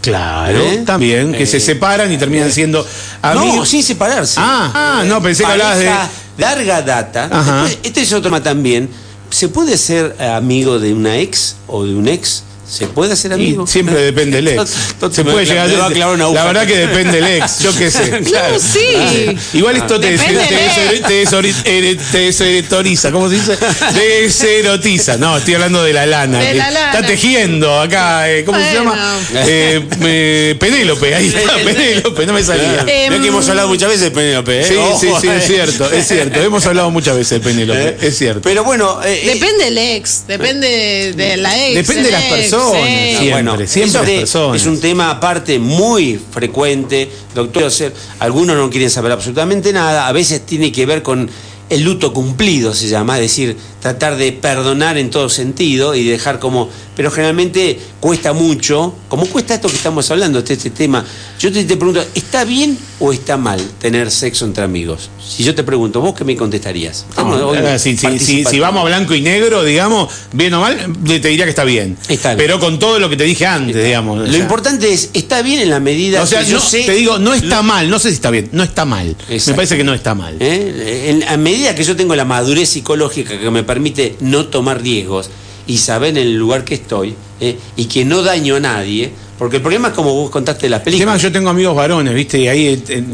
[0.00, 0.84] Claro, ¿Eh?
[0.86, 2.86] también, que Eh, se separan y terminan siendo
[3.22, 3.68] No, amigos.
[3.68, 4.36] sin separarse.
[4.38, 5.90] Ah, ah, no, pensé que hablabas de.
[6.38, 7.26] Larga data.
[7.28, 8.88] Después, este es otro tema también.
[9.30, 12.42] ¿Se puede ser amigo de una ex o de un ex?
[12.70, 13.66] ¿Se puede ser Y amigo?
[13.66, 14.70] siempre depende del ex.
[15.12, 18.20] Se puede llegar a clavar una La verdad que depende del ex, yo qué sé.
[18.20, 19.36] No, sí.
[19.54, 23.56] Igual esto te, desori- eh, te deserotiza, ¿cómo se dice?
[23.94, 25.16] Deserotiza.
[25.16, 26.38] No, estoy hablando de la lana.
[26.40, 26.92] De que la lana.
[26.92, 29.18] Está tejiendo acá, eh, ¿cómo se llama?
[29.34, 32.84] Eh, eh, Penélope, ahí está, Penélope, no me salía.
[32.86, 34.60] Eh, Mirá que hemos hablado muchas veces de Penélope.
[34.60, 34.64] ¿eh?
[34.64, 35.36] Sí, sí, Ojo, sí, eh.
[35.38, 36.40] es cierto, es cierto.
[36.40, 38.42] Hemos hablado muchas veces de Penélope, es cierto.
[38.42, 41.74] Pero bueno, eh, eh, Depende del ex, depende de la ex.
[41.76, 43.16] Depende de el las ex, personas, sí.
[43.16, 44.60] siempre, bueno, siempre de- personas.
[44.60, 47.64] Es un tema aparte muy frecuente, doctor.
[47.64, 50.06] o sea, algunos no quieren saber absolutamente nada.
[50.06, 51.28] A veces tiene que ver con
[51.70, 53.16] el luto cumplido, se llama.
[53.16, 56.68] Es decir, tratar de perdonar en todo sentido y dejar como.
[56.96, 61.04] Pero generalmente cuesta mucho, como cuesta esto que estamos hablando, este, este tema.
[61.38, 65.08] Yo te, te pregunto, ¿está bien o está mal tener sexo entre amigos?
[65.24, 67.06] Si yo te pregunto, ¿vos qué me contestarías?
[67.16, 68.60] No, si, si- si- si participando.
[68.62, 71.96] vamos a blanco y negro, digamos, bien o mal, te diría que está bien.
[72.08, 72.38] Está bien.
[72.38, 74.18] Pero con todo lo que te dije antes, digamos.
[74.18, 74.40] o Lo sea.
[74.40, 76.82] importante es, ¿está bien en la medida O sea, que yo no, sé.
[76.82, 79.14] te digo, no está mal, no sé si está bien, no está mal.
[79.28, 80.34] Me parece que no está mal.
[80.40, 81.04] ¿eh?
[81.10, 85.30] En- a medida que yo tengo la madurez psicológica que me permite no tomar riesgos
[85.66, 87.58] y saber en el lugar que estoy ¿eh?
[87.76, 90.96] y que no daño a nadie, porque el problema es como vos contaste la El
[90.98, 92.38] tema yo tengo amigos varones, ¿viste?
[92.40, 93.04] Y ahí eh, eh,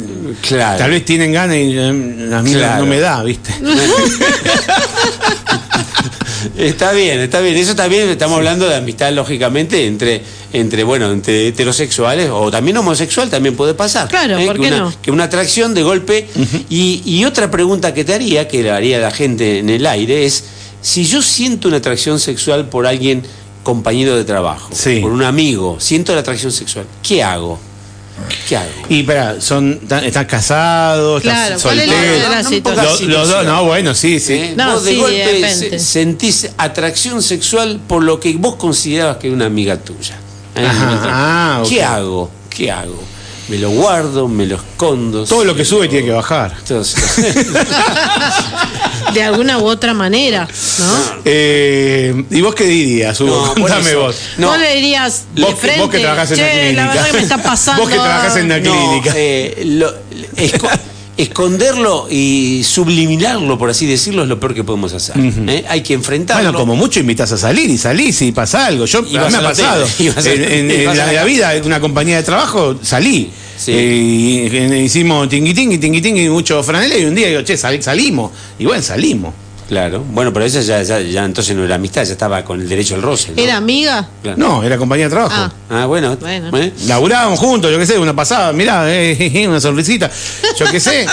[0.40, 0.78] Claro.
[0.78, 1.92] tal vez tienen ganas y eh, a
[2.42, 2.84] mí no- Claro.
[2.84, 3.52] no me da, ¿viste?
[6.56, 11.48] Está bien, está bien, eso bien, estamos hablando de amistad lógicamente entre, entre, bueno, entre
[11.48, 14.08] heterosexuales o también homosexual también puede pasar.
[14.08, 14.94] Claro, ¿por que qué una, no?
[15.02, 16.28] Que una atracción de golpe.
[16.70, 19.86] y, y otra pregunta que te haría, que le haría a la gente en el
[19.86, 20.44] aire, es
[20.80, 23.22] si yo siento una atracción sexual por alguien
[23.62, 25.00] compañero de trabajo, Sí.
[25.00, 27.58] por un amigo, siento la atracción sexual, ¿qué hago?
[28.48, 28.70] ¿Qué hago?
[28.88, 32.76] Y espera, son, tan- están casados, Claro, están ¿cuál es la- solteros.
[32.76, 34.34] la No, Los, los dos, no, bueno, sí, sí.
[34.34, 34.54] ¿Eh?
[34.56, 35.70] No, vos de sí, golpe depende.
[35.70, 40.16] se- sentís atracción sexual por lo que vos considerabas que era una amiga tuya.
[40.56, 40.66] ¿eh?
[40.66, 41.00] Ajá,
[41.56, 41.68] ah, ok.
[41.68, 42.30] ¿Qué hago?
[42.50, 43.02] ¿Qué hago?
[43.48, 44.28] ¿Me lo guardo?
[44.28, 45.24] ¿Me lo escondo?
[45.26, 46.54] Todo lo que sube tiene que bajar.
[46.58, 46.94] Entonces,
[49.14, 50.46] De alguna u otra manera,
[50.78, 51.20] ¿no?
[51.24, 53.54] Eh, ¿Y vos qué dirías, Hugo?
[53.56, 54.16] No, Contame vos.
[54.38, 54.48] No.
[54.48, 56.82] Vos le dirías de Vos que, frente, vos que trabajás en "Che, la clínica.
[56.82, 57.82] la verdad que me está pasando.
[57.84, 59.12] Vos que trabajás en la no, clínica.
[59.16, 59.94] eh, lo-
[60.36, 60.70] esco-
[61.16, 65.14] esconderlo y subliminarlo, por así decirlo, es lo peor que podemos hacer.
[65.48, 65.64] ¿eh?
[65.68, 66.42] Hay que enfrentarlo.
[66.44, 68.84] Bueno, como mucho invitas a salir y salís y pasa algo.
[68.86, 69.86] Yo Y a vas mí me ha pasado.
[69.98, 73.30] En, en- en la la vida, en una compañía de trabajo, salí.
[73.56, 73.72] Sí.
[73.72, 77.56] Eh, y- y- hicimos tingui tingui, tingui tingui, mucho franela y un día digo, che,
[77.56, 78.30] sal- salimos.
[78.58, 79.32] Y bueno, salimos.
[79.68, 80.04] Claro.
[80.12, 82.96] Bueno, pero esa ya, ya, ya entonces no era amistad, ya estaba con el derecho
[82.96, 83.32] al roce.
[83.34, 83.42] ¿no?
[83.42, 84.06] ¿Era amiga?
[84.22, 84.36] Claro.
[84.36, 85.34] No, era compañía de trabajo.
[85.34, 85.52] Ah.
[85.70, 86.16] Ah, bueno.
[86.20, 86.54] Bueno.
[86.58, 86.72] ¿eh?
[86.86, 90.10] Laburábamos juntos, yo qué sé, una pasada, mirá, eh, una sonrisita.
[90.58, 91.06] Yo qué sé.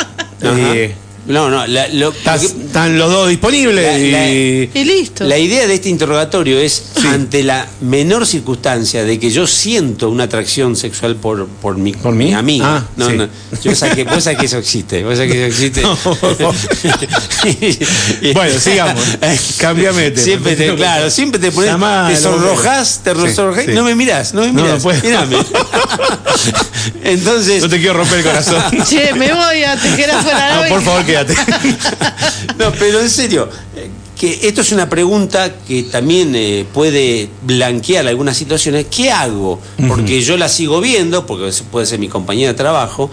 [1.32, 4.70] No, no, la, lo- estás- lo que- están los dos disponibles La- la- y.
[4.74, 5.24] Y listo.
[5.24, 10.26] La idea de este interrogatorio es, ante la menor circunstancia de que yo siento una
[10.26, 12.26] atracción sexual por, por, mi, ¿Por mí?
[12.26, 12.78] mi amiga.
[12.78, 13.18] Ah, no, sí.
[13.18, 13.28] no,
[13.64, 15.04] yo sé que, vos sabés que eso existe.
[15.04, 15.82] Vos sabés que eso existe.
[15.82, 15.98] No.
[18.34, 19.04] Bueno, sigamos.
[19.58, 20.24] Cámbiame de tema.
[20.24, 23.68] Siempre te, claro, siempre te pones, Llamá, te sonrojas, te sí, sonrojas.
[23.68, 24.84] No me mirás, no me No, no mirás.
[24.84, 25.02] puedo.
[25.04, 25.38] Mírame.
[27.04, 28.64] Entonces, No te quiero romper el corazón.
[28.88, 30.62] Che, me voy a tejer afuera.
[30.64, 31.06] No, por favor,
[32.58, 38.08] No, pero en serio, eh, que esto es una pregunta que también eh, puede blanquear
[38.08, 38.86] algunas situaciones.
[38.90, 39.60] ¿Qué hago?
[39.88, 43.10] Porque yo la sigo viendo, porque puede ser mi compañera de trabajo.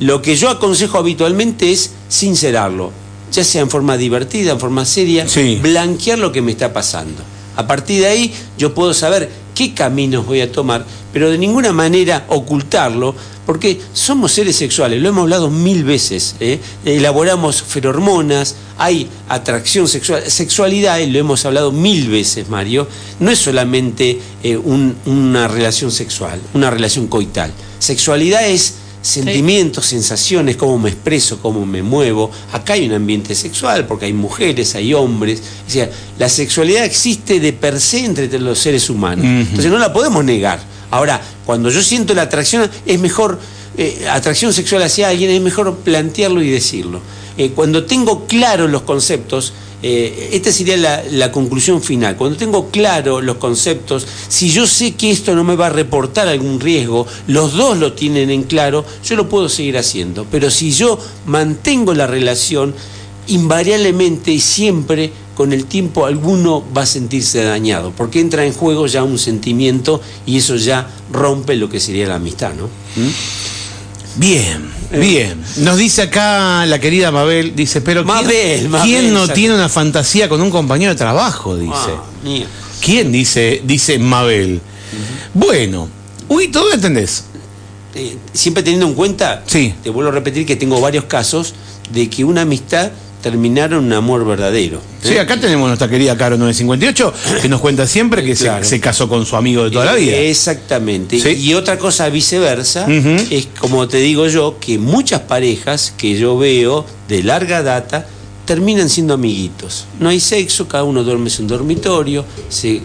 [0.00, 2.92] Lo que yo aconsejo habitualmente es sincerarlo,
[3.32, 5.58] ya sea en forma divertida, en forma seria, Sí.
[5.62, 7.22] blanquear lo que me está pasando.
[7.58, 11.72] A partir de ahí yo puedo saber qué caminos voy a tomar, pero de ninguna
[11.72, 16.60] manera ocultarlo, porque somos seres sexuales, lo hemos hablado mil veces, ¿eh?
[16.84, 22.86] elaboramos ferormonas, hay atracción sexual, sexualidad, lo hemos hablado mil veces, Mario,
[23.18, 27.52] no es solamente eh, un- una relación sexual, una relación coital.
[27.80, 32.30] Sexualidad es sentimientos, sensaciones, cómo me expreso, cómo me muevo.
[32.52, 35.42] Acá hay un ambiente sexual porque hay mujeres, hay hombres.
[35.66, 39.24] O sea, la sexualidad existe de per se entre los seres humanos.
[39.24, 40.60] Entonces no la podemos negar.
[40.90, 43.38] Ahora, cuando yo siento la atracción, es mejor,
[43.76, 47.00] eh, atracción sexual hacia alguien, es mejor plantearlo y decirlo.
[47.36, 50.76] Eh, cuando tengo claros los conceptos, eh, esta sería
[51.10, 52.16] la, conclusión final.
[52.16, 56.26] Cuando tengo claro los conceptos, si yo sé que esto no me va a reportar
[56.26, 60.26] algún riesgo, los dos lo tienen en claro, yo lo puedo seguir haciendo.
[60.30, 62.74] Pero si yo mantengo la relación,
[63.28, 68.88] invariablemente y siempre con el tiempo alguno va a sentirse dañado, porque entra en juego
[68.88, 72.68] ya un sentimiento y eso ya rompe lo que sería la amistad, ¿no?
[74.18, 75.40] Bien, bien.
[75.58, 79.68] Nos dice acá la querida Mabel, dice, pero ¿quién, Mabel, Mabel, ¿quién no tiene una
[79.68, 81.56] fantasía con un compañero de trabajo?
[81.56, 81.72] Dice.
[81.74, 82.04] Ah.
[82.80, 84.60] ¿Quién dice, dice Mabel?
[85.34, 85.88] Bueno,
[86.28, 87.24] uy, ¿todo lo entendés?
[87.94, 89.74] Eh, siempre teniendo en cuenta, Sí.
[89.82, 91.54] te vuelvo a repetir que tengo varios casos
[91.92, 92.90] de que una amistad
[93.22, 94.78] terminaron un amor verdadero.
[94.78, 95.08] ¿eh?
[95.08, 98.64] Sí, acá tenemos nuestra querida Caro 958, que nos cuenta siempre que se- Claro.
[98.64, 100.16] se, casó con su amigo de toda la vida.
[100.16, 101.18] Exactamente.
[101.20, 101.30] Sí.
[101.30, 106.84] Y otra cosa viceversa, es como te digo yo, que muchas parejas que yo veo
[107.08, 108.06] de larga data
[108.46, 109.86] terminan siendo amiguitos.
[110.00, 112.24] No hay sexo, cada uno duerme en un dormitorio.
[112.48, 112.80] se-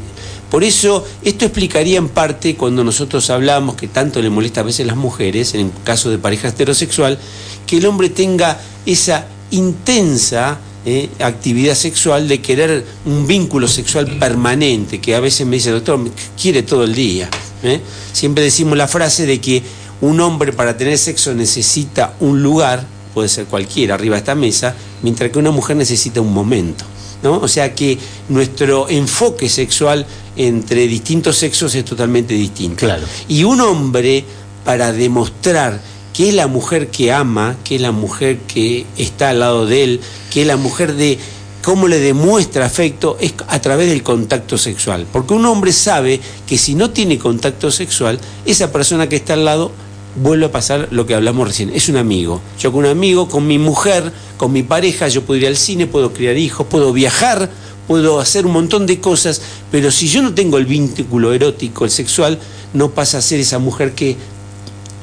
[0.51, 4.81] Por eso, esto explicaría en parte cuando nosotros hablamos que tanto le molesta a veces
[4.85, 7.17] a las mujeres, en caso de pareja heterosexual,
[7.65, 14.99] que el hombre tenga esa intensa eh, actividad sexual, de querer un vínculo sexual permanente,
[14.99, 17.29] que a veces me dice, doctor, me quiere todo el día.
[17.63, 17.79] ¿eh?
[18.11, 19.63] Siempre decimos la frase de que
[20.01, 24.75] un hombre para tener sexo necesita un lugar, puede ser cualquiera, arriba de esta mesa,
[25.01, 26.83] mientras que una mujer necesita un momento.
[27.23, 27.37] ¿no?
[27.37, 32.85] O sea que nuestro enfoque sexual entre distintos sexos es totalmente distinto.
[32.85, 33.03] Claro.
[33.29, 34.25] Y un hombre,
[34.65, 35.79] para demostrar
[36.13, 39.83] que es la mujer que ama, que es la mujer que está al lado de
[39.83, 39.99] él,
[40.31, 41.17] que es la mujer de
[41.63, 45.07] cómo le demuestra afecto, es a través del contacto sexual.
[45.11, 49.45] Porque un hombre sabe que si no tiene contacto sexual, esa persona que está al
[49.45, 49.71] lado
[50.15, 52.41] vuelve a pasar lo que hablamos recién, es un amigo.
[52.59, 55.87] Yo con un amigo, con mi mujer, con mi pareja, yo puedo ir al cine,
[55.87, 57.49] puedo criar hijos, puedo viajar,
[57.87, 61.91] puedo hacer un montón de cosas, pero si yo no tengo el vínculo erótico, el
[61.91, 62.39] sexual,
[62.73, 64.17] no pasa a ser esa mujer que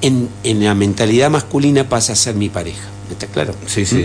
[0.02, 2.80] en, en la mentalidad masculina pasa a ser mi pareja.
[3.10, 3.52] ¿Está claro?
[3.66, 4.04] Sí, sí.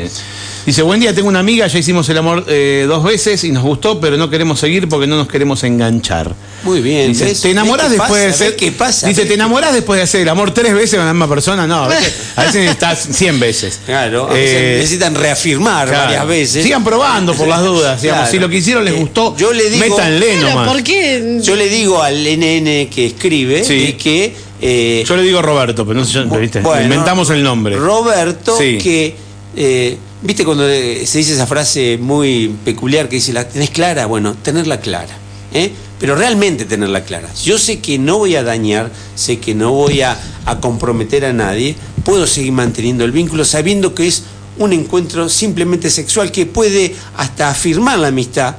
[0.65, 3.61] Dice, buen día, tengo una amiga, ya hicimos el amor eh, dos veces y nos
[3.61, 6.33] gustó, pero no queremos seguir porque no nos queremos enganchar.
[6.63, 7.09] Muy bien.
[7.09, 7.41] Dice, ¿ves?
[7.41, 8.47] ¿te enamorás ¿Ves qué después de hacer?
[8.47, 9.07] ¿Ves qué pasa?
[9.07, 11.67] Dice, ¿Ves ¿te enamorás después de hacer el amor tres veces con la misma persona?
[11.67, 13.79] No, a veces, a veces estás 100 veces.
[13.85, 16.05] Claro, a veces Eh, necesitan reafirmar claro.
[16.05, 16.63] varias veces.
[16.63, 18.01] Sigan probando por las dudas.
[18.01, 18.21] digamos.
[18.21, 18.31] Claro.
[18.31, 20.67] Si lo que hicieron les Eh, gustó, yo le digo- métanle nomás.
[20.67, 21.37] ¿por qué?
[21.43, 23.93] Yo le digo al NN que escribe Sí.
[24.01, 24.44] que.
[24.61, 26.61] Eh, Yo le digo Roberto, pero no sé, yo- ¿viste?
[26.61, 27.75] bueno, inventamos el nombre.
[27.77, 28.77] Roberto, Sí.
[28.77, 29.15] que.
[29.55, 34.07] eh, ¿Viste cuando eh, se dice esa frase muy peculiar que dice, ¿la tenés clara?
[34.07, 35.15] Bueno, tenerla clara.
[35.53, 35.71] ¿eh?
[35.99, 37.29] Pero realmente tenerla clara.
[37.43, 41.33] Yo sé que no voy a dañar, sé que no voy a, a comprometer a
[41.33, 44.23] nadie, puedo seguir manteniendo el vínculo sabiendo que es
[44.57, 48.55] un encuentro simplemente sexual que puede hasta afirmar la amistad,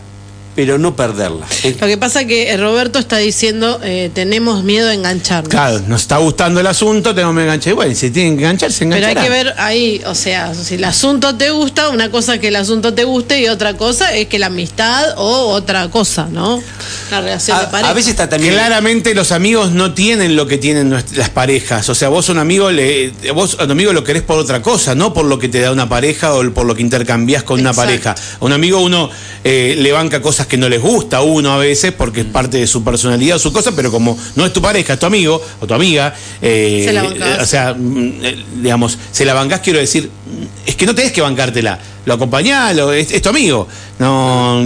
[0.57, 1.47] pero no perderla.
[1.62, 1.77] ¿eh?
[1.79, 5.51] Lo que pasa que eh, Roberto está diciendo, eh, tenemos miedo a engancharnos.
[5.51, 7.73] Claro, nos está gustando el asunto, tenemos que enganchar.
[7.73, 9.25] Y bueno, si tienen que enganchar, se Pero hay engancharán.
[9.25, 12.57] que ver ahí, o sea, si el asunto te gusta, una cosa es que el
[12.57, 16.62] asunto te guste y otra cosa es que la amistad o otra cosa, ¿no?
[17.11, 17.90] La relación de A, pareja.
[17.90, 18.55] a veces está también.
[18.55, 21.87] Claramente los amigos no tienen lo que tienen las parejas.
[21.90, 24.62] O sea, vos a un amigo le, vos a tu amigo lo querés por otra
[24.62, 27.61] cosa, no por lo que te da una pareja o por lo que intercambiás con
[27.61, 28.14] una pareja.
[28.40, 29.11] A un amigo uno
[29.45, 32.59] eh, le banca cosas que no les gusta a uno a veces porque es parte
[32.59, 35.40] de su personalidad o su cosa, pero como no es tu pareja, es tu amigo
[35.61, 37.38] o tu amiga, eh, Se la bancás.
[37.38, 40.94] eh, o sea, mm, eh, digamos, se la bancás, quiero decir, mm, es que no
[40.94, 41.78] tenés que bancártela.
[42.04, 43.66] Lo acompañás, lo- es, es tu amigo.
[43.98, 44.64] No.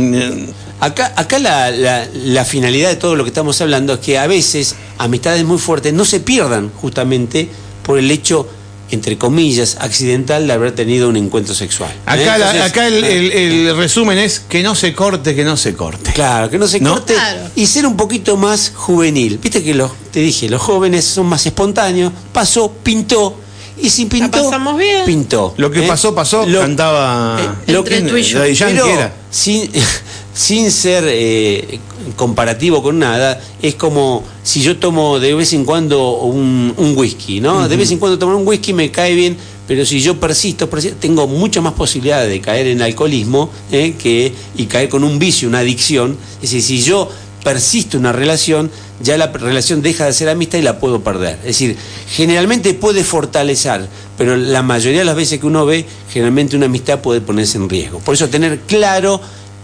[0.80, 4.26] Acá, acá la, la- la finalidad de todo lo que estamos hablando es que a
[4.26, 7.48] veces amistades muy fuertes no se pierdan justamente
[7.82, 8.48] por el hecho,
[8.90, 11.90] entre comillas, accidental de haber tenido un encuentro sexual.
[11.90, 12.00] ¿eh?
[12.06, 15.44] Acá, la- Entonces, acá el, eh, el- el resumen es que no se corte, que
[15.44, 16.12] no se corte.
[16.12, 16.94] Claro, que no se ¿No?
[16.94, 17.42] corte Claro.
[17.54, 19.38] y ser un poquito más juvenil.
[19.42, 22.12] Viste que los, te dije, los jóvenes son más espontáneos.
[22.32, 23.38] Pasó, pintó.
[23.82, 25.04] Y si pintó, pasamos bien.
[25.06, 25.54] pintó.
[25.56, 25.88] Lo que ¿eh?
[25.88, 27.38] pasó, pasó, Lo- cantaba.
[27.66, 28.38] eh, lo Entre que- tú y yo.
[28.40, 29.12] Daddy Yankee Pero era.
[29.30, 29.70] sin,
[30.40, 31.78] sin ser eh,
[32.16, 37.68] comparativo con nada, es como si yo tomo de vez en cuando un, whisky, ¿no?
[37.68, 39.36] De vez en cuando tomar un whisky me cae bien,
[39.68, 40.66] pero si yo persisto,
[40.98, 43.96] tengo muchas más posibilidades de caer en alcoholismo ¿eh?
[43.98, 46.16] que, y caer con un vicio, una adicción.
[46.36, 47.10] Es decir, si yo
[47.44, 48.70] persisto en una relación,
[49.02, 51.36] ya la relación deja de ser amistad y la puedo perder.
[51.40, 51.76] Es decir,
[52.08, 57.00] generalmente puede fortalecer, pero la mayoría de las veces que uno ve, generalmente una amistad
[57.00, 57.98] puede ponerse en riesgo.
[57.98, 59.20] Por eso tener claro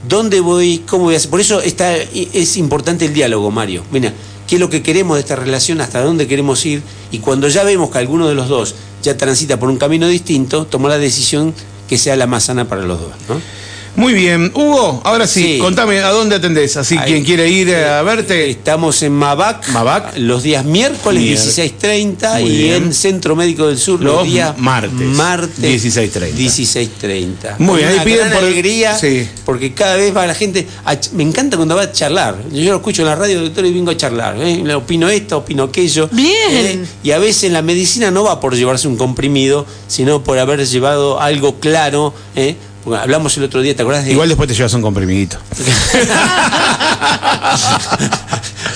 [0.09, 1.31] dónde voy, cómo voy a hacer.
[1.31, 3.83] Por eso está, es importante el diálogo, Mario.
[3.91, 4.13] Mira,
[4.47, 7.65] qué es lo que queremos de esta relación, hasta dónde queremos ir, y cuando ya
[7.65, 11.55] vemos que alguno de los dos ya transita por un camino distinto, tomar la decisión
[11.89, 13.11] que sea la más sana para los dos.
[13.97, 14.51] Muy bien.
[14.55, 15.59] Hugo, ahora sí, Sí.
[15.59, 16.77] contame a dónde atendés.
[16.77, 17.13] Así, Ahí.
[17.13, 18.51] quien quiere ir a verte.
[18.51, 20.17] Estamos en Mabac, Mabac.
[20.19, 22.75] los días miércoles Mier- 16.30 Muy y bien.
[22.85, 26.37] en Centro Médico del Sur los, Los días martes, martes 16:30.
[26.37, 27.57] 16.30.
[27.59, 29.29] Muy bien, ahí Una piden gran por- alegría Sí.
[29.45, 32.37] porque cada vez va la gente a me encanta cuando va a charlar.
[32.53, 34.37] Yo lo escucho en la radio, doctor, y vengo a charlar.
[34.41, 34.75] ¿eh?
[34.75, 36.09] Opino esto, opino aquello.
[36.13, 36.35] Bien.
[36.51, 36.85] ¿eh?
[37.03, 41.21] Y a veces la medicina no va por llevarse un comprimido, sino por haber llevado
[41.21, 42.13] algo claro.
[42.35, 42.57] ¿eh?
[42.87, 45.39] Porque hablamos el otro día, ¿te acordás de Igual después te llevas un comprimidito.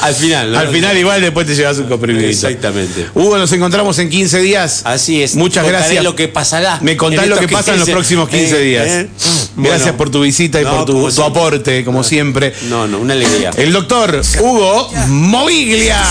[0.00, 0.58] Al final, ¿no?
[0.58, 2.28] Al final, igual después te llevas un comprimidito.
[2.48, 3.06] Exactamente.
[3.14, 4.80] Hugo, nos encontramos en 15 días.
[4.84, 5.36] Así es.
[5.36, 6.02] Muchas Contaré gracias.
[6.02, 6.80] lo que pasará.
[6.82, 8.86] Me contás lo que pasa en los 15, próximos 15 eh, días.
[8.88, 9.08] eh.
[9.56, 9.96] Gracias Bueno.
[9.96, 12.52] por tu visita y No, por tu, como tu aporte, como siempre.
[12.68, 13.50] No, no, una alegría.
[13.56, 16.02] El doctor Hugo Moviglia.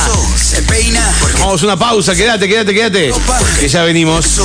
[1.39, 3.11] Vamos a una pausa, quédate, quédate, quédate.
[3.59, 4.39] Que ya venimos.